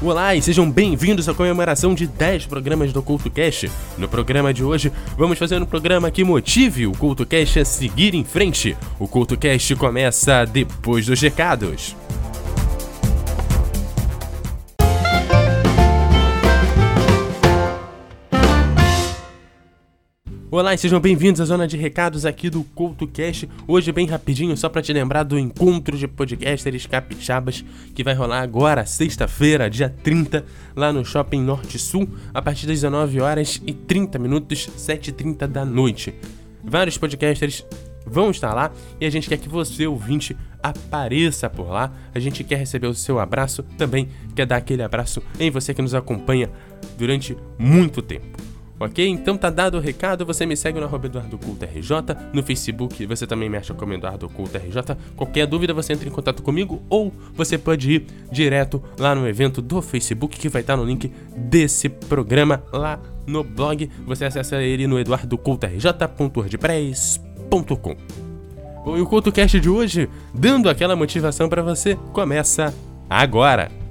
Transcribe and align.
Olá 0.00 0.32
e 0.32 0.40
sejam 0.40 0.70
bem-vindos 0.70 1.28
à 1.28 1.34
comemoração 1.34 1.92
de 1.92 2.06
10 2.06 2.46
programas 2.46 2.92
do 2.92 3.02
CultoCast. 3.02 3.68
No 3.98 4.08
programa 4.08 4.54
de 4.54 4.62
hoje, 4.62 4.92
vamos 5.16 5.40
fazer 5.40 5.60
um 5.60 5.66
programa 5.66 6.08
que 6.08 6.22
motive 6.22 6.86
o 6.86 6.92
CultoCast 6.92 7.58
a 7.58 7.64
seguir 7.64 8.14
em 8.14 8.22
frente. 8.22 8.76
O 8.96 9.08
CultoCast 9.08 9.74
começa 9.74 10.44
depois 10.44 11.04
dos 11.04 11.20
recados. 11.20 11.96
Olá 20.50 20.72
e 20.72 20.78
sejam 20.78 20.98
bem-vindos 20.98 21.42
à 21.42 21.44
zona 21.44 21.68
de 21.68 21.76
recados 21.76 22.24
aqui 22.24 22.48
do 22.48 22.64
CoutoCast. 22.64 23.46
Hoje, 23.66 23.92
bem 23.92 24.06
rapidinho, 24.06 24.56
só 24.56 24.70
para 24.70 24.80
te 24.80 24.90
lembrar 24.94 25.22
do 25.22 25.38
encontro 25.38 25.94
de 25.94 26.08
podcasters 26.08 26.86
capixabas 26.86 27.62
que 27.94 28.02
vai 28.02 28.14
rolar 28.14 28.40
agora, 28.40 28.86
sexta-feira, 28.86 29.68
dia 29.68 29.94
30, 30.02 30.46
lá 30.74 30.90
no 30.90 31.04
Shopping 31.04 31.42
Norte 31.42 31.78
Sul, 31.78 32.08
a 32.32 32.40
partir 32.40 32.66
das 32.66 32.76
19 32.76 33.20
horas 33.20 33.60
e 33.66 33.74
30 33.74 34.18
minutos, 34.18 34.70
7h30 34.74 35.46
da 35.46 35.66
noite. 35.66 36.14
Vários 36.64 36.96
podcasters 36.96 37.62
vão 38.06 38.30
estar 38.30 38.54
lá 38.54 38.72
e 38.98 39.04
a 39.04 39.10
gente 39.10 39.28
quer 39.28 39.36
que 39.36 39.50
você, 39.50 39.86
ouvinte, 39.86 40.34
apareça 40.62 41.50
por 41.50 41.68
lá. 41.68 41.92
A 42.14 42.18
gente 42.18 42.42
quer 42.42 42.56
receber 42.56 42.86
o 42.86 42.94
seu 42.94 43.20
abraço, 43.20 43.62
também 43.76 44.08
quer 44.34 44.46
dar 44.46 44.56
aquele 44.56 44.82
abraço 44.82 45.22
em 45.38 45.50
você 45.50 45.74
que 45.74 45.82
nos 45.82 45.94
acompanha 45.94 46.50
durante 46.96 47.36
muito 47.58 48.00
tempo. 48.00 48.47
Ok? 48.80 49.08
Então 49.08 49.36
tá 49.36 49.50
dado 49.50 49.76
o 49.76 49.80
recado, 49.80 50.24
você 50.24 50.46
me 50.46 50.56
segue 50.56 50.78
no 50.78 50.86
arroba 50.86 51.08
RJ, 51.08 52.16
no 52.32 52.40
Facebook 52.42 53.04
você 53.06 53.26
também 53.26 53.48
me 53.48 53.56
acha 53.56 53.74
como 53.74 53.92
RJ. 53.92 54.96
Qualquer 55.16 55.46
dúvida 55.46 55.74
você 55.74 55.92
entra 55.92 56.08
em 56.08 56.12
contato 56.12 56.42
comigo 56.42 56.80
ou 56.88 57.12
você 57.34 57.58
pode 57.58 57.92
ir 57.92 58.06
direto 58.30 58.80
lá 58.98 59.14
no 59.14 59.28
evento 59.28 59.60
do 59.60 59.82
Facebook 59.82 60.38
que 60.38 60.48
vai 60.48 60.62
estar 60.62 60.76
no 60.76 60.84
link 60.84 61.12
desse 61.36 61.88
programa 61.88 62.62
lá 62.72 63.00
no 63.26 63.42
blog. 63.42 63.90
Você 64.06 64.24
acessa 64.24 64.62
ele 64.62 64.86
no 64.86 64.96
eduardocultrj.wordpress.com. 64.98 67.96
Bom, 68.84 68.96
e 68.96 69.00
o 69.00 69.06
CultoCast 69.06 69.58
de 69.60 69.68
hoje, 69.68 70.08
dando 70.32 70.70
aquela 70.70 70.94
motivação 70.94 71.48
para 71.48 71.62
você, 71.62 71.98
começa 72.12 72.72
agora! 73.10 73.87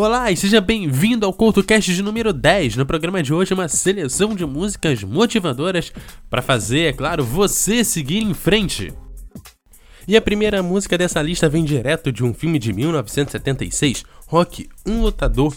Olá 0.00 0.30
e 0.30 0.36
seja 0.36 0.60
bem-vindo 0.60 1.26
ao 1.26 1.32
CoutoCast 1.32 1.92
de 1.92 2.02
número 2.04 2.32
10. 2.32 2.76
No 2.76 2.86
programa 2.86 3.20
de 3.20 3.34
hoje, 3.34 3.52
uma 3.52 3.66
seleção 3.66 4.32
de 4.32 4.46
músicas 4.46 5.02
motivadoras 5.02 5.92
para 6.30 6.40
fazer, 6.40 6.82
é 6.82 6.92
claro, 6.92 7.24
você 7.24 7.82
seguir 7.82 8.22
em 8.22 8.32
frente. 8.32 8.94
E 10.06 10.16
a 10.16 10.22
primeira 10.22 10.62
música 10.62 10.96
dessa 10.96 11.20
lista 11.20 11.48
vem 11.48 11.64
direto 11.64 12.12
de 12.12 12.22
um 12.22 12.32
filme 12.32 12.60
de 12.60 12.72
1976, 12.72 14.04
Rock, 14.28 14.68
um 14.86 15.02
lutador 15.02 15.52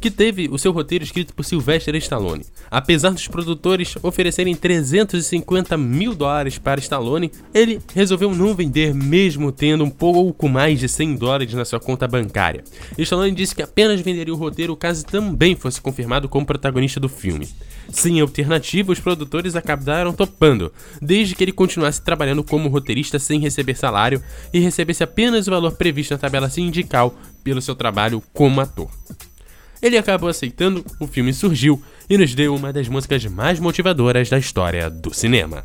que 0.00 0.10
teve 0.10 0.48
o 0.48 0.58
seu 0.58 0.72
roteiro 0.72 1.04
escrito 1.04 1.34
por 1.34 1.44
Sylvester 1.44 1.94
Stallone. 1.96 2.44
Apesar 2.70 3.10
dos 3.10 3.28
produtores 3.28 3.94
oferecerem 4.02 4.54
350 4.54 5.76
mil 5.76 6.14
dólares 6.14 6.58
para 6.58 6.80
Stallone, 6.80 7.30
ele 7.52 7.80
resolveu 7.94 8.34
não 8.34 8.54
vender 8.54 8.94
mesmo 8.94 9.52
tendo 9.52 9.84
um 9.84 9.90
pouco 9.90 10.48
mais 10.48 10.80
de 10.80 10.88
100 10.88 11.16
dólares 11.16 11.54
na 11.54 11.64
sua 11.64 11.80
conta 11.80 12.08
bancária. 12.08 12.64
Stallone 12.98 13.32
disse 13.32 13.54
que 13.54 13.62
apenas 13.62 14.00
venderia 14.00 14.34
o 14.34 14.36
roteiro 14.36 14.76
caso 14.76 15.04
também 15.04 15.54
fosse 15.56 15.80
confirmado 15.80 16.28
como 16.28 16.46
protagonista 16.46 16.98
do 17.00 17.08
filme. 17.08 17.48
Sem 17.90 18.20
alternativa, 18.20 18.92
os 18.92 19.00
produtores 19.00 19.54
acabaram 19.54 20.12
topando, 20.12 20.72
desde 21.00 21.34
que 21.34 21.44
ele 21.44 21.52
continuasse 21.52 22.02
trabalhando 22.02 22.42
como 22.42 22.68
roteirista 22.68 23.18
sem 23.18 23.38
receber 23.40 23.76
salário 23.76 24.22
e 24.52 24.58
recebesse 24.58 25.04
apenas 25.04 25.46
o 25.46 25.50
valor 25.50 25.72
previsto 25.72 26.12
na 26.12 26.18
tabela 26.18 26.48
sindical 26.48 27.14
pelo 27.42 27.60
seu 27.60 27.74
trabalho 27.74 28.22
como 28.32 28.60
ator. 28.60 28.88
Ele 29.84 29.98
acabou 29.98 30.30
aceitando, 30.30 30.82
o 30.98 31.06
filme 31.06 31.30
surgiu 31.34 31.82
e 32.08 32.16
nos 32.16 32.34
deu 32.34 32.54
uma 32.54 32.72
das 32.72 32.88
músicas 32.88 33.22
mais 33.26 33.60
motivadoras 33.60 34.30
da 34.30 34.38
história 34.38 34.88
do 34.88 35.12
cinema. 35.12 35.62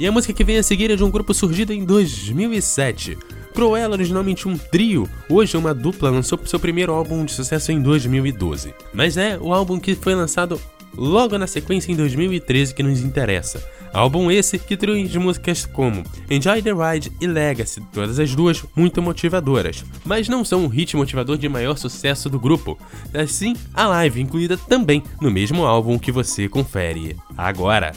E 0.00 0.06
a 0.06 0.10
música 0.10 0.32
que 0.32 0.42
vem 0.42 0.56
a 0.56 0.62
seguir 0.62 0.90
é 0.90 0.96
de 0.96 1.04
um 1.04 1.10
grupo 1.10 1.34
surgido 1.34 1.74
em 1.74 1.84
2007. 1.84 3.18
Cruella, 3.52 3.92
originalmente 3.92 4.48
um 4.48 4.56
trio, 4.56 5.06
hoje 5.28 5.58
uma 5.58 5.74
dupla, 5.74 6.08
lançou 6.08 6.40
seu 6.46 6.58
primeiro 6.58 6.94
álbum 6.94 7.22
de 7.22 7.32
sucesso 7.32 7.70
em 7.70 7.82
2012. 7.82 8.72
Mas 8.94 9.18
é 9.18 9.36
o 9.38 9.52
álbum 9.52 9.78
que 9.78 9.94
foi 9.94 10.14
lançado 10.14 10.58
logo 10.96 11.36
na 11.36 11.46
sequência 11.46 11.92
em 11.92 11.96
2013 11.96 12.74
que 12.74 12.82
nos 12.82 13.02
interessa. 13.02 13.62
Álbum 13.92 14.30
esse 14.30 14.58
que 14.58 14.74
trouxe 14.74 15.18
músicas 15.18 15.66
como 15.66 16.02
Enjoy 16.30 16.62
the 16.62 16.72
Ride 16.72 17.12
e 17.20 17.26
Legacy, 17.26 17.82
todas 17.92 18.18
as 18.18 18.34
duas 18.34 18.64
muito 18.74 19.02
motivadoras, 19.02 19.84
mas 20.02 20.30
não 20.30 20.46
são 20.46 20.64
o 20.64 20.68
hit 20.68 20.96
motivador 20.96 21.36
de 21.36 21.46
maior 21.46 21.76
sucesso 21.76 22.30
do 22.30 22.40
grupo, 22.40 22.78
assim 23.12 23.54
a 23.74 23.86
live 23.86 24.22
incluída 24.22 24.56
também 24.56 25.02
no 25.20 25.30
mesmo 25.30 25.66
álbum 25.66 25.98
que 25.98 26.10
você 26.10 26.48
confere 26.48 27.16
agora. 27.36 27.92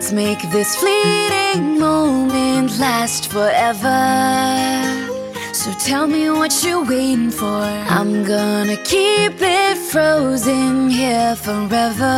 Let's 0.00 0.12
make 0.12 0.40
this 0.50 0.76
fleeting 0.76 1.78
moment 1.78 2.78
last 2.78 3.30
forever. 3.30 4.00
So 5.52 5.72
tell 5.72 6.06
me 6.06 6.30
what 6.30 6.64
you're 6.64 6.86
waiting 6.86 7.30
for. 7.30 7.64
I'm 7.98 8.24
gonna 8.24 8.78
keep 8.78 9.34
it 9.42 9.76
frozen 9.92 10.88
here 10.88 11.36
forever. 11.36 12.16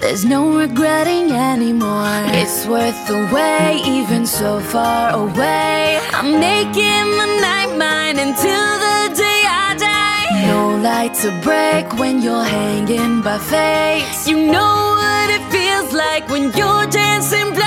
There's 0.00 0.26
no 0.26 0.54
regretting 0.54 1.32
anymore. 1.32 2.20
It's 2.40 2.66
worth 2.66 3.00
the 3.08 3.20
wait, 3.32 3.86
even 3.86 4.26
so 4.26 4.60
far 4.60 5.14
away. 5.14 5.98
I'm 6.12 6.32
making 6.38 7.06
the 7.20 7.28
night 7.40 7.72
mine 7.84 8.18
until 8.18 8.66
the 8.84 8.98
day 9.16 9.42
I 9.48 9.74
die. 9.78 10.46
No 10.46 10.76
light 10.76 11.14
to 11.22 11.30
break 11.40 11.98
when 11.98 12.20
you're 12.20 12.44
hanging 12.44 13.22
by 13.22 13.38
fate. 13.38 14.04
You 14.26 14.52
know 14.52 14.87
like 16.20 16.28
when 16.30 16.50
you're 16.58 16.86
dancing 16.86 17.57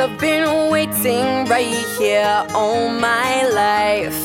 I've 0.00 0.18
been 0.18 0.70
waiting 0.70 1.44
right 1.44 1.84
here 1.98 2.46
all 2.54 2.88
my 2.88 3.46
life. 3.50 4.16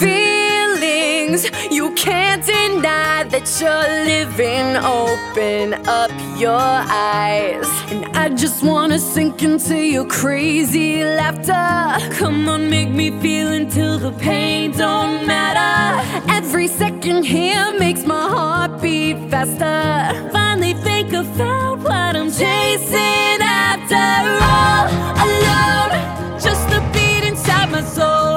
Feelings 0.00 1.44
you 1.70 1.94
can't 1.94 2.44
deny 2.44 3.22
that 3.30 3.46
you're 3.60 3.88
living. 4.04 4.76
Open 4.78 5.74
up 5.86 6.10
your 6.36 6.50
eyes. 6.50 7.68
And 7.92 8.04
I 8.16 8.30
just 8.30 8.64
wanna 8.64 8.98
sink 8.98 9.44
into 9.44 9.76
your 9.76 10.06
crazy 10.06 11.04
laughter. 11.04 12.16
Come 12.16 12.48
on, 12.48 12.68
make 12.68 12.90
me 12.90 13.12
feel 13.20 13.52
until 13.52 14.00
the 14.00 14.10
pain 14.10 14.72
don't 14.72 15.24
matter. 15.24 16.02
Every 16.32 16.66
second 16.66 17.22
here 17.22 17.72
makes 17.78 18.04
my 18.04 18.28
heart 18.28 18.82
beat 18.82 19.18
faster. 19.30 20.30
Finally 20.32 20.74
think 20.74 21.12
found 21.36 21.84
what 21.84 22.16
I'm 22.16 22.30
chasing 22.32 23.41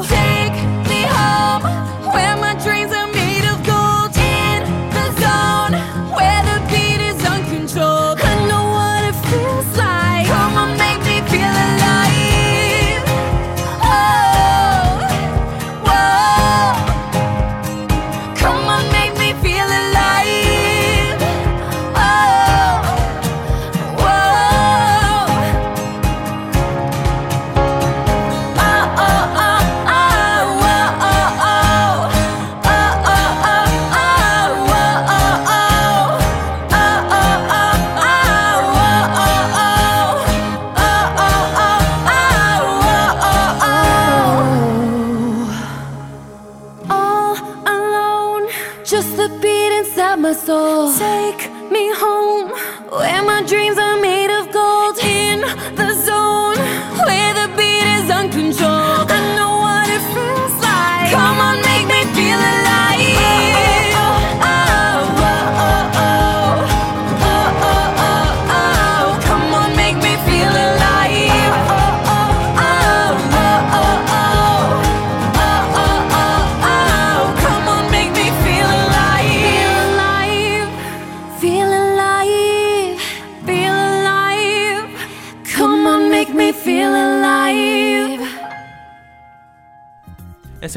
Take 0.09 0.53
me 0.89 1.03
home. 1.03 1.63
Where 2.13 2.35
my 2.37 2.54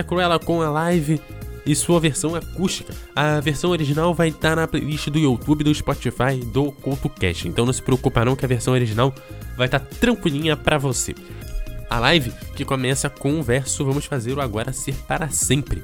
É 0.00 0.02
Cruella 0.04 0.38
com 0.38 0.62
a 0.62 0.70
live 0.70 1.20
e 1.66 1.74
sua 1.74 2.00
versão 2.00 2.34
acústica. 2.34 2.94
A 3.14 3.40
versão 3.40 3.70
original 3.70 4.14
vai 4.14 4.28
estar 4.28 4.56
na 4.56 4.66
playlist 4.66 5.08
do 5.10 5.18
YouTube, 5.18 5.64
do 5.64 5.74
Spotify, 5.74 6.36
do 6.52 6.72
CoutoCast. 6.72 7.46
Então 7.48 7.66
não 7.66 7.72
se 7.72 7.82
preocupa 7.82 8.24
não 8.24 8.34
que 8.34 8.44
a 8.44 8.48
versão 8.48 8.72
original 8.72 9.14
vai 9.56 9.66
estar 9.66 9.80
tranquilinha 9.80 10.56
pra 10.56 10.78
você. 10.78 11.14
A 11.90 11.98
live 11.98 12.32
que 12.54 12.64
começa 12.64 13.10
com 13.10 13.38
o 13.38 13.42
verso 13.42 13.84
Vamos 13.84 14.04
fazer 14.04 14.32
o 14.32 14.40
agora 14.40 14.72
ser 14.72 14.94
para 15.06 15.28
sempre. 15.30 15.82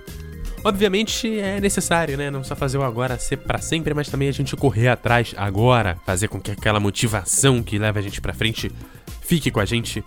Obviamente 0.62 1.38
é 1.38 1.61
necessário, 1.61 2.16
né? 2.16 2.30
Não 2.30 2.42
só 2.42 2.56
fazer 2.56 2.78
o 2.78 2.83
agora 2.83 3.18
ser 3.18 3.37
para 3.37 3.59
sempre, 3.59 3.92
mas 3.92 4.09
também 4.09 4.28
a 4.28 4.33
gente 4.33 4.56
correr 4.56 4.88
atrás 4.88 5.35
agora, 5.37 5.99
fazer 6.06 6.28
com 6.28 6.40
que 6.40 6.50
aquela 6.50 6.80
motivação 6.80 7.62
que 7.62 7.78
leva 7.78 7.99
a 7.99 8.02
gente 8.02 8.21
pra 8.21 8.33
frente 8.33 8.73
fique 9.21 9.50
com 9.50 9.61
a 9.61 9.64
gente 9.66 10.02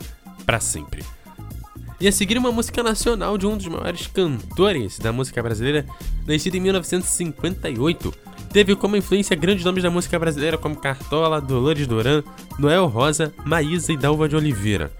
pra 0.46 0.60
sempre. 0.60 1.04
E 2.00 2.08
a 2.08 2.12
seguir 2.12 2.38
uma 2.38 2.52
música 2.52 2.84
nacional 2.84 3.38
de 3.40 3.48
um 3.48 3.58
dos 3.58 3.68
maiores 3.68 4.06
cantores 4.06 5.00
da 5.00 5.12
música 5.12 5.42
brasileira, 5.42 5.84
nascido 6.28 6.56
em 6.56 6.60
1958. 6.60 8.14
Teve 8.54 8.76
como 8.76 8.96
influência 8.96 9.36
grandes 9.36 9.66
nomes 9.66 9.84
da 9.84 9.90
música 9.90 10.18
brasileira 10.20 10.60
como 10.60 10.76
Cartola, 10.76 11.42
Dolores 11.42 11.88
Duran, 11.88 12.24
Noel 12.60 12.86
Rosa, 12.86 13.34
Maísa 13.44 13.92
e 13.92 13.98
Dalva 13.98 14.30
de 14.30 14.36
Oliveira. 14.36 14.92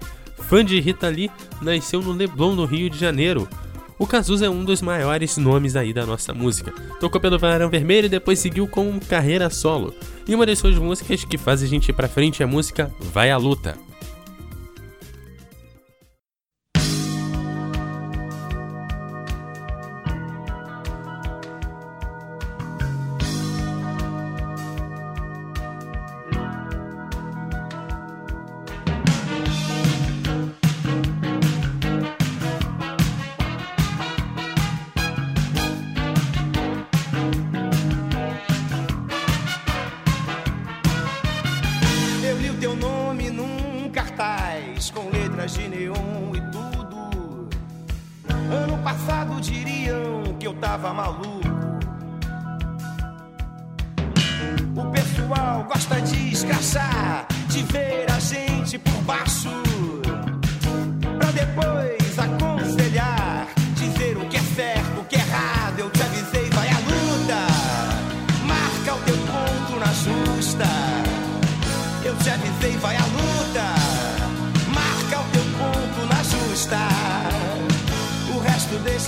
Fã 0.48 0.64
de 0.64 0.80
Rita 0.80 1.08
Lee, 1.08 1.30
nasceu 1.62 2.02
no 2.02 2.12
Leblon, 2.12 2.56
no 2.56 2.64
Rio 2.64 2.90
de 2.90 2.98
Janeiro. 2.98 3.48
O 3.96 4.06
Cazuza 4.06 4.46
é 4.46 4.50
um 4.50 4.64
dos 4.64 4.82
maiores 4.82 5.36
nomes 5.36 5.76
aí 5.76 5.92
da 5.92 6.04
nossa 6.04 6.34
música. 6.34 6.72
Tocou 6.98 7.20
pelo 7.20 7.38
Varão 7.38 7.70
Vermelho 7.70 8.06
e 8.06 8.08
depois 8.08 8.38
seguiu 8.38 8.66
com 8.66 8.98
carreira 9.00 9.50
solo. 9.50 9.94
E 10.26 10.34
uma 10.34 10.46
das 10.46 10.58
suas 10.58 10.76
músicas 10.76 11.24
que 11.24 11.38
faz 11.38 11.62
a 11.62 11.66
gente 11.66 11.90
ir 11.90 11.92
pra 11.92 12.08
frente 12.08 12.42
é 12.42 12.44
a 12.44 12.48
música 12.48 12.92
Vai 13.12 13.30
à 13.30 13.36
Luta. 13.36 13.87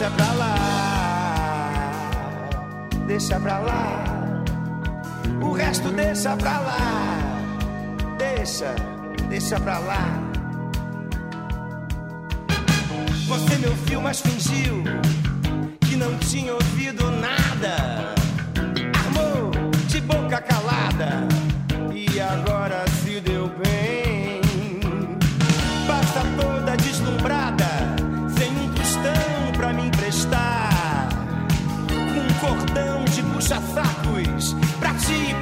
Deixa 0.00 0.16
pra 0.16 0.32
lá 0.32 0.80
deixa 3.06 3.40
pra 3.40 3.58
lá. 3.58 4.04
O 5.42 5.52
resto 5.52 5.88
deixa 5.90 6.36
pra 6.36 6.60
lá. 6.60 7.18
Deixa, 8.16 8.74
deixa 9.28 9.58
pra 9.58 9.78
lá. 9.78 10.18
Você 13.26 13.56
me 13.58 13.66
ouviu, 13.66 14.00
mas 14.00 14.20
fingiu 14.20 14.84
que 15.80 15.96
não 15.96 16.16
tinha 16.18 16.54
ouvido 16.54 17.10
nada. 17.10 18.14
Armou 19.04 19.50
de 19.88 20.00
boca 20.00 20.40
calada 20.40 21.26
e 21.92 22.20
agora 22.20 22.84
puxa-sacos 33.50 34.54
pra 34.78 34.94
te 34.94 35.39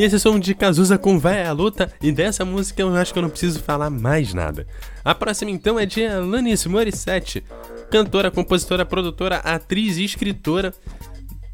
E 0.00 0.02
esse 0.02 0.18
som 0.18 0.38
de 0.38 0.54
Cazuza 0.54 0.96
com 0.96 1.18
Vai 1.18 1.44
à 1.44 1.52
Luta, 1.52 1.92
e 2.00 2.10
dessa 2.10 2.42
música 2.42 2.80
eu 2.80 2.96
acho 2.96 3.12
que 3.12 3.18
eu 3.18 3.22
não 3.22 3.28
preciso 3.28 3.60
falar 3.60 3.90
mais 3.90 4.32
nada. 4.32 4.66
A 5.04 5.14
próxima 5.14 5.50
então 5.50 5.78
é 5.78 5.84
de 5.84 6.06
Alanis 6.06 6.64
Morissette, 6.64 7.44
cantora, 7.90 8.30
compositora, 8.30 8.86
produtora, 8.86 9.36
atriz 9.36 9.98
e 9.98 10.04
escritora. 10.04 10.72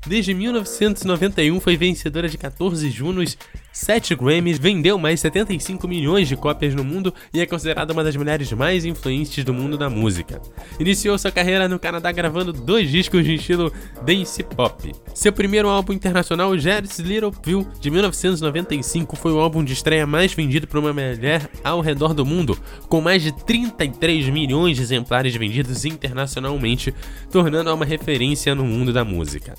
Desde 0.07 0.33
1991 0.33 1.59
foi 1.59 1.77
vencedora 1.77 2.29
de 2.29 2.39
14 2.39 2.89
Junos 2.91 3.37
7 3.73 4.15
Grammys, 4.15 4.57
vendeu 4.57 4.97
mais 4.99 5.19
75 5.19 5.89
milhões 5.89 6.29
de 6.29 6.37
cópias 6.37 6.75
no 6.75 6.85
mundo 6.85 7.13
e 7.35 7.41
é 7.41 7.47
considerada 7.47 7.93
uma 7.93 8.05
das 8.05 8.15
mulheres 8.15 8.51
mais 8.53 8.85
influentes 8.85 9.45
do 9.45 9.53
mundo 9.53 9.77
da 9.77 9.91
música. 9.91 10.41
Iniciou 10.79 11.19
sua 11.19 11.33
carreira 11.33 11.69
no 11.69 11.79
Canadá 11.79 12.13
gravando 12.13 12.53
dois 12.53 12.89
discos 12.89 13.25
de 13.25 13.35
estilo 13.35 13.73
dance 14.03 14.45
pop. 14.45 14.93
Seu 15.13 15.33
primeiro 15.33 15.69
álbum 15.69 15.93
internacional, 15.93 16.57
Jerry's 16.57 17.01
Little 17.01 17.33
Pill, 17.33 17.67
de 17.81 17.91
1995, 17.91 19.17
foi 19.17 19.33
o 19.33 19.41
álbum 19.41 19.65
de 19.65 19.73
estreia 19.73 20.07
mais 20.07 20.33
vendido 20.33 20.69
por 20.69 20.79
uma 20.79 20.93
mulher 20.93 21.51
ao 21.65 21.81
redor 21.81 22.15
do 22.15 22.25
mundo, 22.25 22.57
com 22.89 23.01
mais 23.01 23.23
de 23.23 23.33
33 23.45 24.29
milhões 24.29 24.77
de 24.77 24.83
exemplares 24.83 25.35
vendidos 25.35 25.85
internacionalmente, 25.85 26.95
tornando-a 27.31 27.75
uma 27.75 27.85
referência 27.85 28.55
no 28.55 28.65
mundo 28.65 28.93
da 28.93 29.05
música. 29.05 29.55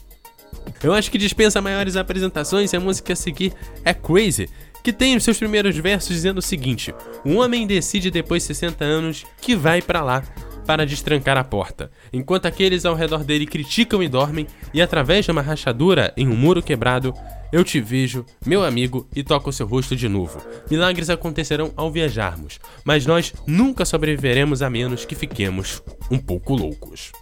Eu 0.84 0.94
acho 0.94 1.12
que 1.12 1.18
dispensa 1.18 1.62
maiores 1.62 1.96
apresentações 1.96 2.74
e 2.74 2.78
a 2.78 2.80
música 2.80 3.14
a 3.14 3.16
seguir 3.16 3.54
é 3.84 3.94
Crazy, 3.94 4.50
que 4.84 4.94
tem 4.94 5.16
os 5.16 5.24
seus 5.24 5.38
primeiros 5.38 5.76
versos 5.78 6.16
dizendo 6.16 6.38
o 6.38 6.42
seguinte: 6.42 6.94
Um 7.26 7.38
homem 7.38 7.68
decide 7.68 8.10
depois 8.10 8.44
de 8.44 8.48
60 8.48 8.86
anos 8.86 9.26
que 9.42 9.56
vai 9.56 9.82
para 9.82 10.02
lá. 10.02 10.24
para 10.66 10.86
destrancar 10.86 11.38
a 11.38 11.46
porta, 11.46 11.90
enquanto 12.12 12.46
aqueles 12.46 12.84
ao 12.84 12.94
redor 12.94 13.24
dele 13.24 13.46
criticam 13.46 14.04
e 14.04 14.10
dormem, 14.10 14.46
e 14.74 14.82
através 14.82 15.24
de 15.24 15.32
uma 15.32 15.42
rachadura 15.42 16.14
em 16.18 16.28
um 16.28 16.36
muro 16.36 16.62
quebrado, 16.62 17.14
eu 17.54 17.64
te 17.64 17.80
vejo, 17.80 18.26
meu 18.46 18.66
amigo, 18.66 19.08
e 19.16 19.24
toco 19.24 19.54
seu 19.54 19.66
rosto 19.66 19.96
de 19.96 20.10
novo. 20.10 20.42
Milagres 20.70 21.10
acontecerão 21.10 21.72
ao 21.78 21.90
viajarmos, 21.90 22.60
mas 22.84 23.06
nós 23.06 23.34
nunca 23.48 23.86
sobreviveremos 23.86 24.62
a 24.62 24.70
menos 24.70 25.06
que 25.06 25.16
fiquemos 25.16 25.82
um 26.12 26.18
pouco 26.18 26.54
loucos. 26.54 27.14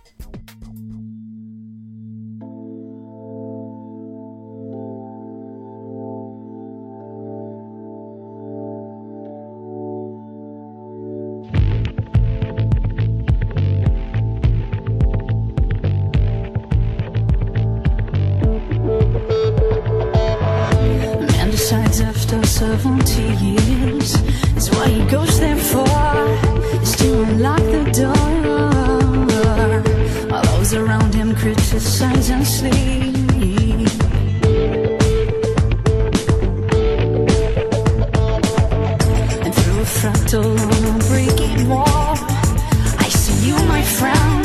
frown 44.00 44.44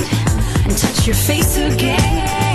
and 0.65 0.79
touch 0.79 1.07
your 1.07 1.17
face 1.17 1.57
again. 1.57 2.50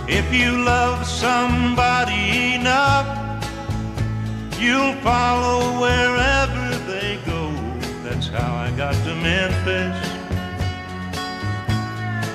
If 0.09 0.31
you 0.31 0.63
love 0.63 1.07
somebody 1.07 2.55
enough, 2.55 3.07
you'll 4.59 4.95
follow 5.03 5.81
where 5.81 6.12
how 8.33 8.55
I 8.55 8.71
got 8.77 8.95
to 8.95 9.15
Memphis. 9.15 10.09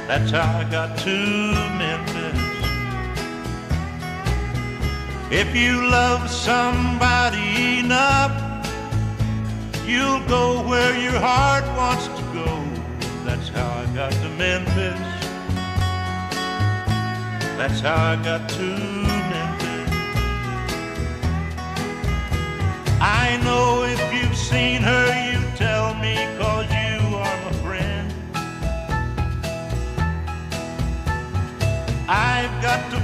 That's 0.07 0.31
how 0.31 0.59
I 0.59 0.63
got 0.69 0.97
to 0.99 1.17
Memphis. 1.81 2.47
If 5.31 5.55
you 5.55 5.89
love 5.89 6.29
somebody 6.29 7.79
enough, 7.79 8.31
you'll 9.85 10.25
go 10.27 10.63
where 10.67 10.97
your 10.97 11.19
heart 11.19 11.65
wants 11.75 12.07
to 12.07 12.23
go. 12.31 12.47
That's 13.25 13.49
how 13.49 13.67
I 13.67 13.85
got 13.93 14.11
to 14.11 14.29
Memphis. 14.37 14.99
That's 17.57 17.79
how 17.81 18.13
I 18.13 18.15
got 18.23 18.47
to 18.49 18.63
Memphis. 19.33 19.67
I 23.01 23.39
know 23.43 23.83
if 23.83 24.13
you've 24.13 24.37
seen 24.37 24.81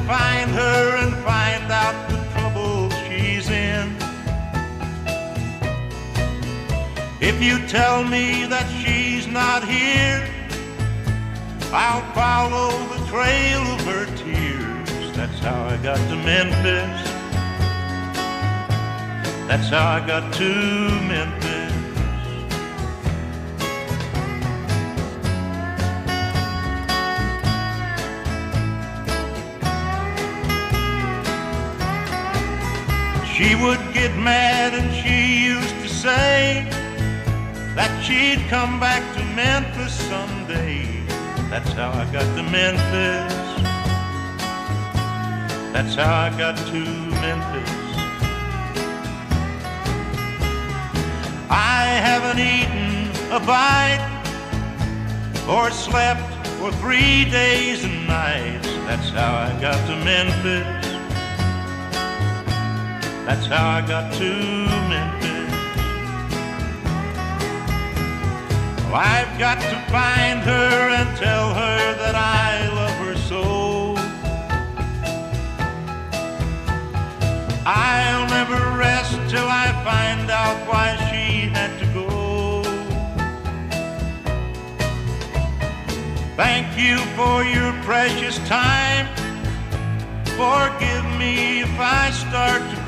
find 0.08 0.52
her 0.52 0.98
and 0.98 1.14
find 1.24 1.72
out 1.72 2.10
the 2.10 2.18
trouble 2.34 2.90
she's 3.06 3.50
in. 3.50 3.96
If 7.22 7.42
you 7.42 7.66
tell 7.68 8.04
me 8.04 8.46
that 8.46 8.68
she's 8.82 9.28
not 9.28 9.64
here, 9.64 10.28
I'll 11.72 12.06
follow 12.14 12.70
the 12.94 13.06
trail 13.08 13.62
of 13.62 13.82
her 13.86 14.06
tears. 14.18 15.16
That's 15.16 15.40
how 15.40 15.64
I 15.66 15.78
got 15.78 15.98
to 16.10 16.16
Memphis. 16.18 17.10
That's 19.48 19.70
how 19.70 19.88
I 19.88 20.06
got 20.06 20.34
to 20.34 20.50
Memphis. 21.08 21.43
She 33.34 33.56
would 33.56 33.82
get 33.96 34.16
mad 34.16 34.76
and 34.76 34.94
she 34.94 35.44
used 35.46 35.76
to 35.82 35.90
say 35.90 36.68
that 37.74 37.90
she'd 38.06 38.48
come 38.48 38.80
back 38.80 39.02
to 39.16 39.24
Memphis 39.34 39.92
someday. 40.08 40.86
That's 41.50 41.72
how 41.74 41.90
I 41.90 42.06
got 42.14 42.30
to 42.38 42.44
Memphis. 42.44 43.34
That's 45.74 45.96
how 45.96 46.14
I 46.14 46.30
got 46.38 46.58
to 46.58 46.80
Memphis. 47.26 47.72
I 51.50 51.86
haven't 52.06 52.38
eaten 52.38 53.10
a 53.32 53.40
bite 53.40 54.06
or 55.50 55.72
slept 55.72 56.22
for 56.60 56.72
three 56.74 57.26
days 57.26 57.84
and 57.84 58.06
nights. 58.06 58.68
That's 58.86 59.10
how 59.10 59.34
I 59.34 59.60
got 59.60 59.80
to 59.88 59.96
Memphis. 60.06 60.83
That's 63.26 63.46
how 63.46 63.70
I 63.70 63.82
got 63.88 64.12
to 64.16 64.30
Memphis. 64.90 65.54
Well, 68.84 68.96
I've 68.96 69.40
got 69.40 69.62
to 69.62 69.76
find 69.90 70.42
her 70.42 70.90
and 70.90 71.18
tell 71.18 71.54
her 71.54 71.96
that 72.04 72.16
I 72.16 72.68
love 72.68 72.98
her 73.06 73.16
so. 73.16 73.96
I'll 77.66 78.28
never 78.28 78.78
rest 78.78 79.14
till 79.30 79.48
I 79.48 79.72
find 79.86 80.30
out 80.30 80.58
why 80.68 80.98
she 81.10 81.48
had 81.48 81.80
to 81.80 81.86
go. 81.94 82.64
Thank 86.36 86.78
you 86.78 86.98
for 87.16 87.44
your 87.46 87.72
precious 87.84 88.38
time. 88.50 89.08
Forgive 90.36 91.06
me 91.18 91.62
if 91.62 91.80
I 91.80 92.12
start 92.12 92.62
to 92.62 92.83